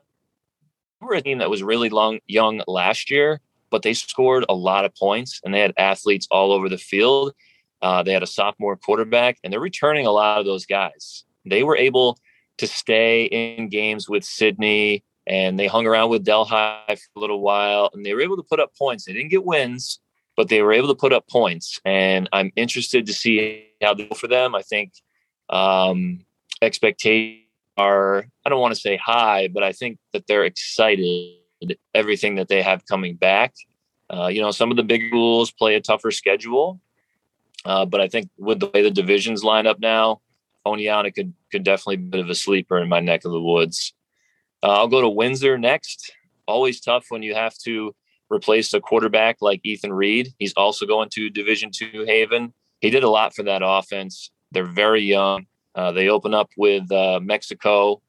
We 1.01 1.07
were 1.07 1.15
a 1.15 1.21
team 1.21 1.39
that 1.39 1.49
was 1.49 1.63
really 1.63 1.89
long, 1.89 2.19
young 2.27 2.61
last 2.67 3.09
year, 3.09 3.41
but 3.69 3.81
they 3.81 3.93
scored 3.93 4.45
a 4.47 4.53
lot 4.53 4.85
of 4.85 4.95
points 4.95 5.41
and 5.43 5.53
they 5.53 5.59
had 5.59 5.73
athletes 5.77 6.27
all 6.31 6.51
over 6.51 6.69
the 6.69 6.77
field. 6.77 7.33
Uh, 7.81 8.03
they 8.03 8.13
had 8.13 8.23
a 8.23 8.27
sophomore 8.27 8.77
quarterback, 8.77 9.37
and 9.43 9.51
they're 9.51 9.59
returning 9.59 10.07
a 10.07 10.11
lot 10.11 10.39
of 10.39 10.45
those 10.45 10.65
guys. 10.65 11.23
They 11.45 11.61
were 11.61 11.77
able 11.77 12.17
to 12.57 12.67
stay 12.67 13.25
in 13.25 13.69
games 13.69 14.09
with 14.09 14.23
Sidney, 14.23 15.03
and 15.27 15.59
they 15.59 15.67
hung 15.67 15.85
around 15.85 16.09
with 16.09 16.23
Delhi 16.23 16.49
for 16.49 17.11
a 17.15 17.19
little 17.19 17.41
while, 17.41 17.91
and 17.93 18.03
they 18.03 18.13
were 18.13 18.21
able 18.21 18.37
to 18.37 18.43
put 18.49 18.59
up 18.59 18.75
points. 18.75 19.05
They 19.05 19.13
didn't 19.13 19.29
get 19.29 19.43
wins, 19.43 19.99
but 20.35 20.47
they 20.47 20.61
were 20.63 20.73
able 20.73 20.87
to 20.87 20.95
put 20.95 21.13
up 21.13 21.27
points. 21.27 21.79
And 21.85 22.27
I'm 22.31 22.51
interested 22.55 23.05
to 23.05 23.13
see 23.13 23.67
how 23.83 23.93
they 23.93 24.05
go 24.07 24.15
for 24.15 24.27
them. 24.27 24.55
I 24.55 24.61
think 24.63 24.93
um, 25.49 26.25
expectations 26.61 27.41
are 27.77 28.27
I 28.45 28.49
don't 28.49 28.61
want 28.61 28.73
to 28.73 28.79
say 28.79 28.97
high, 28.97 29.47
but 29.47 29.63
I 29.63 29.71
think 29.71 29.97
that 30.13 30.27
they're 30.27 30.45
excited 30.45 31.33
everything 31.93 32.35
that 32.35 32.47
they 32.47 32.61
have 32.61 32.85
coming 32.85 33.15
back. 33.15 33.53
Uh, 34.09 34.27
you 34.27 34.41
know, 34.41 34.51
some 34.51 34.71
of 34.71 34.77
the 34.77 34.83
big 34.83 35.07
schools 35.07 35.51
play 35.51 35.75
a 35.75 35.81
tougher 35.81 36.11
schedule, 36.11 36.79
uh, 37.65 37.85
but 37.85 38.01
I 38.01 38.07
think 38.07 38.29
with 38.37 38.59
the 38.59 38.69
way 38.73 38.83
the 38.83 38.91
divisions 38.91 39.43
line 39.43 39.65
up 39.65 39.79
now, 39.79 40.21
Oneonta 40.65 41.13
could 41.13 41.33
could 41.51 41.63
definitely 41.63 41.97
be 41.97 42.07
a 42.07 42.11
bit 42.11 42.21
of 42.21 42.29
a 42.29 42.35
sleeper 42.35 42.77
in 42.77 42.89
my 42.89 42.99
neck 42.99 43.25
of 43.25 43.31
the 43.31 43.41
woods. 43.41 43.93
Uh, 44.63 44.73
I'll 44.73 44.87
go 44.87 45.01
to 45.01 45.09
Windsor 45.09 45.57
next. 45.57 46.13
Always 46.47 46.79
tough 46.79 47.05
when 47.09 47.23
you 47.23 47.33
have 47.33 47.57
to 47.59 47.95
replace 48.31 48.73
a 48.73 48.79
quarterback 48.79 49.37
like 49.41 49.61
Ethan 49.63 49.93
Reed. 49.93 50.33
He's 50.39 50.53
also 50.53 50.85
going 50.85 51.09
to 51.09 51.29
Division 51.29 51.71
Two 51.71 52.05
Haven. 52.07 52.53
He 52.79 52.89
did 52.89 53.03
a 53.03 53.09
lot 53.09 53.35
for 53.35 53.43
that 53.43 53.61
offense. 53.63 54.31
They're 54.51 54.65
very 54.65 55.01
young. 55.01 55.47
Uh, 55.75 55.91
they 55.91 56.07
open 56.09 56.33
up 56.33 56.49
with 56.57 56.91
uh, 56.91 57.19
Mexico 57.21 58.01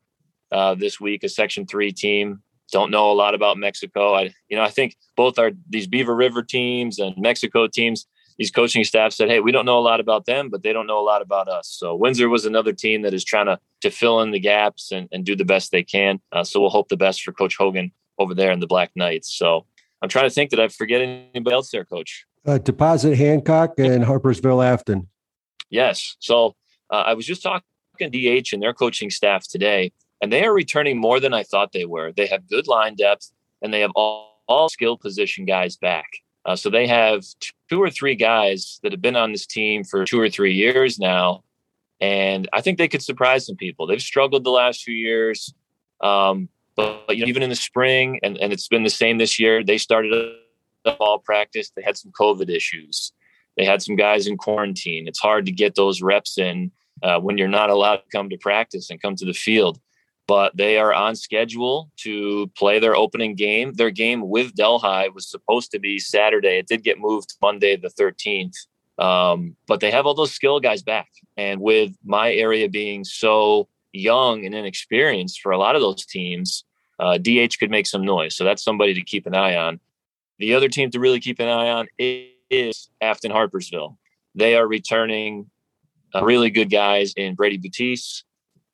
uh, 0.53 0.75
this 0.75 1.01
week, 1.01 1.25
a 1.25 1.29
Section 1.29 1.67
Three 1.67 1.93
team. 1.93 2.43
Don't 2.73 2.91
know 2.91 3.11
a 3.11 3.15
lot 3.15 3.35
about 3.35 3.59
Mexico. 3.59 4.15
I, 4.15 4.33
you 4.49 4.57
know, 4.57 4.63
I 4.63 4.71
think 4.71 4.97
both 5.17 5.39
are 5.39 5.53
these 5.69 5.87
Beaver 5.87 6.15
River 6.15 6.43
teams 6.43 6.99
and 6.99 7.15
Mexico 7.17 7.67
teams. 7.67 8.07
These 8.39 8.51
coaching 8.51 8.85
staff 8.85 9.13
said, 9.13 9.29
"Hey, 9.29 9.41
we 9.41 9.51
don't 9.51 9.65
know 9.65 9.79
a 9.79 9.81
lot 9.81 9.99
about 9.99 10.27
them, 10.27 10.51
but 10.51 10.63
they 10.63 10.73
don't 10.73 10.87
know 10.87 11.01
a 11.01 11.03
lot 11.03 11.23
about 11.23 11.49
us." 11.49 11.69
So 11.69 11.95
Windsor 11.95 12.29
was 12.29 12.45
another 12.45 12.73
team 12.73 13.03
that 13.03 13.15
is 13.15 13.25
trying 13.25 13.47
to 13.47 13.59
to 13.83 13.91
fill 13.91 14.21
in 14.21 14.31
the 14.31 14.41
gaps 14.41 14.93
and, 14.93 15.09
and 15.13 15.25
do 15.25 15.35
the 15.35 15.45
best 15.45 15.73
they 15.73 15.83
can. 15.83 16.21
Uh, 16.33 16.45
so 16.45 16.61
we'll 16.61 16.71
hope 16.71 16.89
the 16.89 16.97
best 16.97 17.23
for 17.23 17.33
Coach 17.33 17.57
Hogan 17.57 17.93
over 18.19 18.35
there 18.35 18.53
in 18.53 18.61
the 18.61 18.67
Black 18.67 18.91
Knights. 18.95 19.37
So 19.37 19.67
I'm 20.03 20.09
trying 20.09 20.29
to 20.29 20.35
think 20.35 20.51
that 20.51 20.61
I 20.61 20.69
forget 20.69 21.01
anybody 21.01 21.55
else 21.55 21.71
there, 21.71 21.85
Coach. 21.85 22.27
Uh, 22.47 22.59
Deposit 22.59 23.17
Hancock 23.17 23.75
and 23.79 24.05
Harpursville 24.05 24.65
Afton. 24.65 25.09
Yes. 25.71 26.17
So 26.21 26.55
uh, 26.91 27.05
I 27.07 27.15
was 27.15 27.27
just 27.27 27.43
talking 27.43 27.63
to 27.99 28.09
DH 28.41 28.53
and 28.53 28.63
their 28.63 28.75
coaching 28.75 29.11
staff 29.11 29.47
today, 29.49 29.93
and 30.21 30.33
they 30.33 30.45
are 30.45 30.53
returning 30.53 30.99
more 30.99 31.21
than 31.21 31.35
I 31.35 31.43
thought 31.43 31.73
they 31.73 31.85
were. 31.85 32.13
They 32.13 32.27
have 32.27 32.49
good 32.49 32.67
line 32.67 32.95
depth, 32.95 33.31
and 33.63 33.73
they 33.73 33.81
have 33.81 33.93
all, 33.95 34.43
all 34.49 34.69
skill 34.69 34.97
position 34.97 35.45
guys 35.45 35.77
back. 35.77 36.07
Uh, 36.45 36.55
so 36.55 36.71
they 36.71 36.87
have 36.87 37.25
two 37.69 37.83
or 37.83 37.91
three 37.91 38.15
guys 38.15 38.79
that 38.83 38.93
have 38.93 39.03
been 39.03 39.17
on 39.17 39.33
this 39.33 39.47
team 39.47 39.83
for 39.83 40.05
two 40.05 40.21
or 40.21 40.31
three 40.31 40.55
years 40.55 40.99
now, 40.99 41.43
and 42.01 42.49
I 42.53 42.61
think 42.61 42.79
they 42.79 42.89
could 42.89 43.03
surprise 43.03 43.47
some 43.47 43.57
people. 43.57 43.87
They've 43.87 44.01
struggled 44.01 44.45
the 44.45 44.51
last 44.51 44.83
few 44.83 44.95
years, 44.95 45.53
um, 46.01 46.49
but, 46.77 47.07
but, 47.07 47.17
you 47.17 47.25
know, 47.25 47.29
even 47.29 47.43
in 47.43 47.51
the 47.51 47.57
spring, 47.57 48.21
and, 48.23 48.37
and 48.39 48.53
it's 48.53 48.69
been 48.69 48.85
the 48.85 48.91
same 48.91 49.19
this 49.19 49.41
year. 49.41 49.65
They 49.65 49.79
started 49.79 50.13
a 50.85 50.93
ball 50.97 51.19
practice. 51.19 51.71
They 51.75 51.83
had 51.83 51.97
some 51.97 52.13
COVID 52.13 52.49
issues. 52.49 53.13
They 53.57 53.65
had 53.65 53.83
some 53.83 53.97
guys 53.97 54.27
in 54.27 54.37
quarantine. 54.37 55.09
It's 55.09 55.19
hard 55.19 55.47
to 55.47 55.53
get 55.53 55.75
those 55.75 56.03
reps 56.03 56.39
in 56.39 56.71
uh, 57.03 57.21
when 57.21 57.39
you're 57.39 57.49
not 57.49 57.71
allowed 57.71 57.97
to 57.97 58.09
come 58.13 58.29
to 58.31 58.37
practice 58.39 58.91
and 58.91 59.01
come 59.01 59.17
to 59.17 59.25
the 59.25 59.33
field. 59.33 59.81
But 60.29 60.57
they 60.57 60.79
are 60.79 60.93
on 60.93 61.15
schedule 61.15 61.91
to 61.99 62.51
play 62.57 62.81
their 62.81 62.97
opening 62.97 63.37
game. 63.37 63.73
Their 63.75 63.91
game 63.91 64.29
with 64.29 64.55
Delhi 64.55 65.09
was 65.11 65.31
supposed 65.31 65.71
to 65.71 65.79
be 65.79 65.99
Saturday. 65.99 66.59
It 66.59 66.67
did 66.67 66.83
get 66.83 66.99
moved 66.99 67.37
Monday, 67.41 67.77
the 67.77 67.89
13th. 67.89 68.57
Um, 68.99 69.57
but 69.69 69.81
they 69.81 69.91
have 69.91 70.07
all 70.07 70.15
those 70.15 70.33
skill 70.33 70.59
guys 70.59 70.83
back. 70.83 71.09
And 71.37 71.61
with 71.61 71.93
my 72.05 72.33
area 72.33 72.69
being 72.69 73.05
so 73.05 73.69
young 73.93 74.45
and 74.45 74.55
inexperienced 74.55 75.41
for 75.41 75.53
a 75.53 75.59
lot 75.59 75.77
of 75.77 75.81
those 75.81 76.05
teams, 76.05 76.65
uh, 76.99 77.19
DH 77.19 77.59
could 77.59 77.71
make 77.71 77.87
some 77.87 78.05
noise. 78.05 78.35
So 78.35 78.45
that's 78.45 78.65
somebody 78.65 78.95
to 78.95 79.03
keep 79.03 79.27
an 79.27 79.35
eye 79.35 79.57
on. 79.57 79.81
The 80.39 80.55
other 80.55 80.69
team 80.69 80.91
to 80.91 81.01
really 81.01 81.21
keep 81.21 81.39
an 81.39 81.49
eye 81.49 81.71
on 81.71 81.89
is 81.99 82.31
is 82.51 82.91
Afton 83.01 83.33
Harpursville. 83.33 83.97
They 84.35 84.57
are 84.57 84.67
returning 84.67 85.51
uh, 86.15 86.25
really 86.25 86.51
good 86.51 86.71
guys 86.71 87.13
in 87.17 87.35
Brady 87.35 87.59
Buttice, 87.59 88.25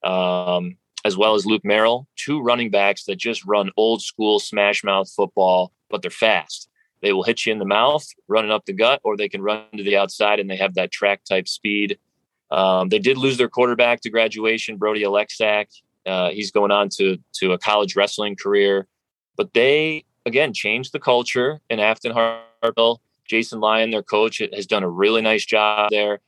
um, 0.04 0.76
as 1.04 1.16
well 1.16 1.34
as 1.34 1.46
Luke 1.46 1.64
Merrill, 1.64 2.06
two 2.16 2.40
running 2.40 2.70
backs 2.70 3.04
that 3.04 3.16
just 3.16 3.44
run 3.44 3.70
old 3.76 4.02
school 4.02 4.38
smash 4.38 4.84
mouth 4.84 5.10
football, 5.10 5.72
but 5.90 6.02
they're 6.02 6.10
fast. 6.10 6.68
They 7.00 7.12
will 7.12 7.24
hit 7.24 7.44
you 7.44 7.52
in 7.52 7.58
the 7.58 7.64
mouth, 7.64 8.06
running 8.28 8.52
up 8.52 8.64
the 8.64 8.72
gut, 8.72 9.00
or 9.02 9.16
they 9.16 9.28
can 9.28 9.42
run 9.42 9.64
to 9.76 9.82
the 9.82 9.96
outside 9.96 10.38
and 10.38 10.48
they 10.48 10.56
have 10.56 10.74
that 10.74 10.92
track 10.92 11.24
type 11.24 11.48
speed. 11.48 11.98
Um, 12.50 12.90
they 12.90 12.98
did 12.98 13.16
lose 13.16 13.38
their 13.38 13.48
quarterback 13.48 14.02
to 14.02 14.10
graduation, 14.10 14.76
Brody 14.76 15.02
Alexak. 15.02 15.66
Uh, 16.06 16.30
he's 16.30 16.50
going 16.50 16.70
on 16.70 16.88
to 16.90 17.16
to 17.34 17.52
a 17.52 17.58
college 17.58 17.96
wrestling 17.96 18.36
career, 18.36 18.86
but 19.36 19.52
they 19.54 20.04
again 20.26 20.52
changed 20.52 20.92
the 20.92 21.00
culture 21.00 21.60
in 21.70 21.80
Afton 21.80 22.12
Harpursville 22.12 22.98
Jason 23.28 23.60
Lyon, 23.60 23.90
their 23.90 24.02
coach, 24.02 24.40
has 24.52 24.66
done 24.66 24.82
a 24.82 24.90
really 24.90 25.22
nice 25.22 25.44
job 25.44 25.90
there. 25.90 26.20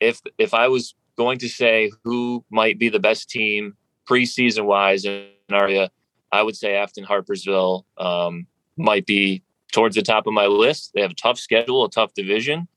If 0.00 0.20
if 0.38 0.54
I 0.54 0.68
was 0.68 0.94
going 1.16 1.38
to 1.38 1.48
say 1.48 1.90
who 2.04 2.44
might 2.50 2.78
be 2.78 2.88
the 2.88 3.00
best 3.00 3.30
team 3.30 3.76
preseason 4.08 4.66
wise 4.66 5.04
in 5.04 5.26
area, 5.50 5.90
I 6.32 6.42
would 6.42 6.56
say 6.56 6.74
Afton 6.74 7.04
Harpursville 7.04 7.84
um, 7.98 8.46
might 8.76 9.06
be 9.06 9.42
towards 9.72 9.96
the 9.96 10.02
top 10.02 10.26
of 10.26 10.32
my 10.32 10.46
list. 10.46 10.92
They 10.94 11.00
have 11.00 11.10
a 11.10 11.14
tough 11.14 11.38
schedule, 11.38 11.84
a 11.84 11.90
tough 11.90 12.14
division, 12.14 12.68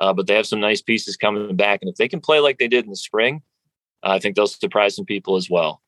uh, 0.00 0.12
but 0.12 0.26
they 0.26 0.34
have 0.34 0.46
some 0.46 0.60
nice 0.60 0.82
pieces 0.82 1.16
coming 1.16 1.56
back. 1.56 1.80
And 1.82 1.90
if 1.90 1.96
they 1.96 2.08
can 2.08 2.20
play 2.20 2.40
like 2.40 2.58
they 2.58 2.68
did 2.68 2.84
in 2.84 2.90
the 2.90 2.96
spring, 2.96 3.42
I 4.02 4.18
think 4.18 4.36
they'll 4.36 4.46
surprise 4.46 4.96
some 4.96 5.04
people 5.04 5.36
as 5.36 5.50
well. 5.50 5.82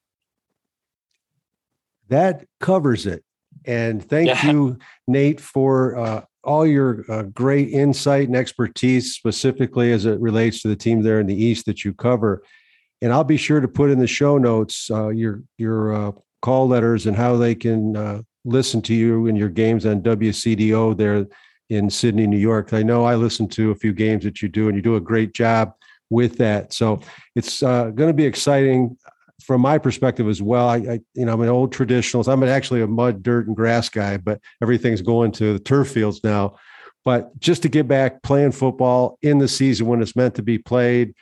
That 2.09 2.47
covers 2.61 3.07
it. 3.07 3.25
And 3.65 4.03
thank 4.03 4.29
yeah. 4.29 4.47
you, 4.51 4.79
Nate, 5.07 5.41
for 5.41 5.97
uh, 5.97 6.25
all 6.49 6.67
your 6.67 7.05
uh, 7.11 7.25
great 7.25 7.69
insight 7.69 8.26
and 8.26 8.37
expertise, 8.37 9.12
specifically 9.12 9.93
as 9.93 10.07
it 10.07 10.19
relates 10.19 10.62
to 10.62 10.69
the 10.69 10.76
team 10.76 11.02
there 11.02 11.21
in 11.21 11.26
the 11.26 11.45
East 11.45 11.67
that 11.67 11.85
you 11.85 11.93
cover. 11.93 12.43
And 13.02 13.12
I'll 13.12 13.23
be 13.23 13.37
sure 13.37 13.61
to 13.61 13.69
put 13.69 13.90
in 13.90 13.99
the 13.99 14.07
show 14.07 14.38
notes 14.38 14.90
uh, 14.90 15.09
your 15.09 15.43
your 15.59 15.93
uh, 15.93 16.12
call 16.40 16.67
letters 16.67 17.07
and 17.07 17.14
how 17.14 17.37
they 17.37 17.55
can 17.55 17.95
uh, 17.95 18.23
listen 18.47 18.81
to 18.83 18.95
you 18.95 19.26
in 19.26 19.37
your 19.37 19.50
games 19.50 19.85
on 19.85 20.00
WCDO 20.00 20.97
there 20.97 21.26
in 21.69 21.90
Sidney, 21.90 22.26
New 22.26 22.38
York. 22.38 22.73
I 22.73 22.83
know 22.83 23.05
I 23.05 23.14
listen 23.14 23.47
to 23.50 23.71
a 23.71 23.75
few 23.75 23.93
games 23.93 24.25
that 24.25 24.40
you 24.40 24.49
do, 24.49 24.69
and 24.69 24.76
you 24.76 24.81
do 24.81 24.97
a 24.97 25.00
great 25.00 25.35
job 25.35 25.75
with 26.09 26.38
that. 26.38 26.73
So 26.73 27.00
it's 27.37 27.62
uh, 27.62 27.90
going 27.90 28.09
to 28.09 28.14
be 28.14 28.25
exciting 28.25 28.97
from 29.42 29.61
my 29.61 29.78
perspective 29.78 30.28
as 30.28 30.42
well. 30.42 30.68
I, 30.68 30.76
I, 30.76 31.00
you 31.14 31.25
know, 31.25 31.33
I'm 31.33 31.40
an 31.40 31.49
old 31.49 31.73
traditionalist. 31.73 32.30
I'm 32.30 32.42
actually 32.42 32.83
a 32.83 32.87
mud, 32.87 33.23
dirt, 33.23 33.47
and 33.47 33.57
grass 33.57 33.88
guy, 33.88 34.16
but 34.16 34.40
everything's 34.62 35.02
going 35.02 35.33
to 35.33 35.52
the 35.52 35.59
turf 35.59 35.90
fields 35.90 36.23
now. 36.25 36.57
But 37.04 37.38
just 37.38 37.62
to 37.62 37.68
get 37.68 37.88
back 37.88 38.23
playing 38.23 38.52
football 38.52 39.18
in 39.23 39.38
the 39.38 39.49
season 39.49 39.87
when 39.87 40.02
it's 40.02 40.16
meant 40.16 40.35
to 40.35 40.42
be 40.42 40.59
played, 40.59 41.14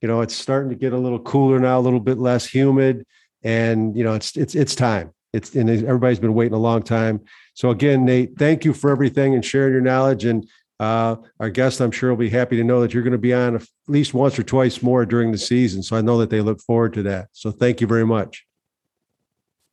you 0.00 0.08
know, 0.08 0.20
it's 0.20 0.34
starting 0.34 0.70
to 0.70 0.76
get 0.76 0.92
a 0.92 0.98
little 0.98 1.20
cooler 1.20 1.60
now, 1.60 1.78
a 1.78 1.80
little 1.80 2.00
bit 2.00 2.18
less 2.18 2.46
humid, 2.46 3.06
and 3.42 3.96
you 3.96 4.04
know, 4.04 4.14
it's 4.14 4.36
it's 4.36 4.54
it's 4.54 4.74
time. 4.74 5.12
It's 5.32 5.54
and 5.54 5.70
everybody's 5.70 6.18
been 6.18 6.34
waiting 6.34 6.54
a 6.54 6.58
long 6.58 6.82
time. 6.82 7.20
So 7.54 7.70
again, 7.70 8.04
Nate, 8.04 8.36
thank 8.36 8.64
you 8.64 8.72
for 8.72 8.90
everything 8.90 9.34
and 9.34 9.44
sharing 9.44 9.72
your 9.72 9.82
knowledge. 9.82 10.24
And 10.24 10.48
uh, 10.80 11.16
our 11.38 11.50
guest, 11.50 11.78
I'm 11.80 11.90
sure, 11.90 12.08
will 12.08 12.16
be 12.16 12.30
happy 12.30 12.56
to 12.56 12.64
know 12.64 12.80
that 12.80 12.94
you're 12.94 13.02
going 13.02 13.12
to 13.12 13.18
be 13.18 13.34
on 13.34 13.56
at 13.56 13.66
least 13.86 14.14
once 14.14 14.38
or 14.38 14.42
twice 14.42 14.80
more 14.80 15.04
during 15.04 15.30
the 15.30 15.36
season. 15.36 15.82
So 15.82 15.94
I 15.94 16.00
know 16.00 16.16
that 16.18 16.30
they 16.30 16.40
look 16.40 16.58
forward 16.62 16.94
to 16.94 17.02
that. 17.02 17.28
So 17.32 17.50
thank 17.50 17.82
you 17.82 17.86
very 17.86 18.06
much. 18.06 18.46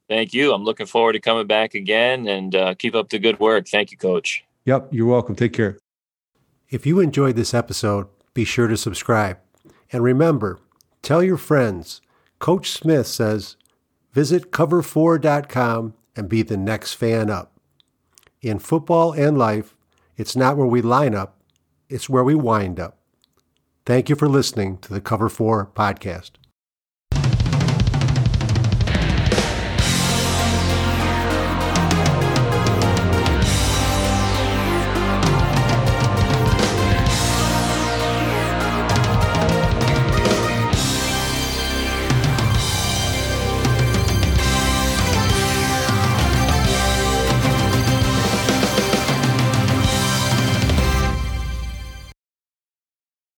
Thank 0.10 0.34
you. 0.34 0.54
I'm 0.54 0.66
looking 0.66 0.86
forward 0.86 1.14
to 1.14 1.20
coming 1.22 1.48
back 1.48 1.74
again 1.74 2.28
and 2.28 2.54
uh, 2.54 2.74
keep 2.74 2.94
up 2.94 3.08
the 3.08 3.20
good 3.20 3.40
work. 3.40 3.70
Thank 3.70 3.92
you, 3.92 3.98
Coach. 3.98 4.44
Yep, 4.66 4.90
you're 4.92 5.08
welcome. 5.08 5.34
Take 5.34 5.54
care. 5.54 5.78
If 6.70 6.86
you 6.86 7.00
enjoyed 7.00 7.38
this 7.38 7.54
episode, 7.54 8.08
be 8.34 8.44
sure 8.44 8.68
to 8.68 8.76
subscribe. 8.76 9.40
And 9.94 10.04
remember, 10.04 10.60
tell 11.02 11.24
your 11.24 11.38
friends. 11.38 12.02
Coach 12.40 12.70
Smith 12.70 13.08
says, 13.08 13.56
visit 14.12 14.52
cover4.com 14.52 15.94
and 16.18 16.28
be 16.28 16.42
the 16.42 16.58
next 16.58 16.96
fan 16.96 17.30
up. 17.30 17.54
In 18.42 18.60
football 18.60 19.14
and 19.14 19.38
life, 19.38 19.77
it's 20.18 20.36
not 20.36 20.58
where 20.58 20.68
we 20.68 20.82
line 20.82 21.16
up, 21.16 21.40
it's 21.90 22.10
where 22.10 22.24
we 22.24 22.36
wind 22.36 22.80
up. 22.80 22.98
Thank 23.86 24.10
you 24.10 24.16
for 24.16 24.28
listening 24.28 24.80
to 24.80 24.94
the 24.94 25.00
Cover 25.00 25.30
4 25.30 25.72
podcast. 25.74 26.32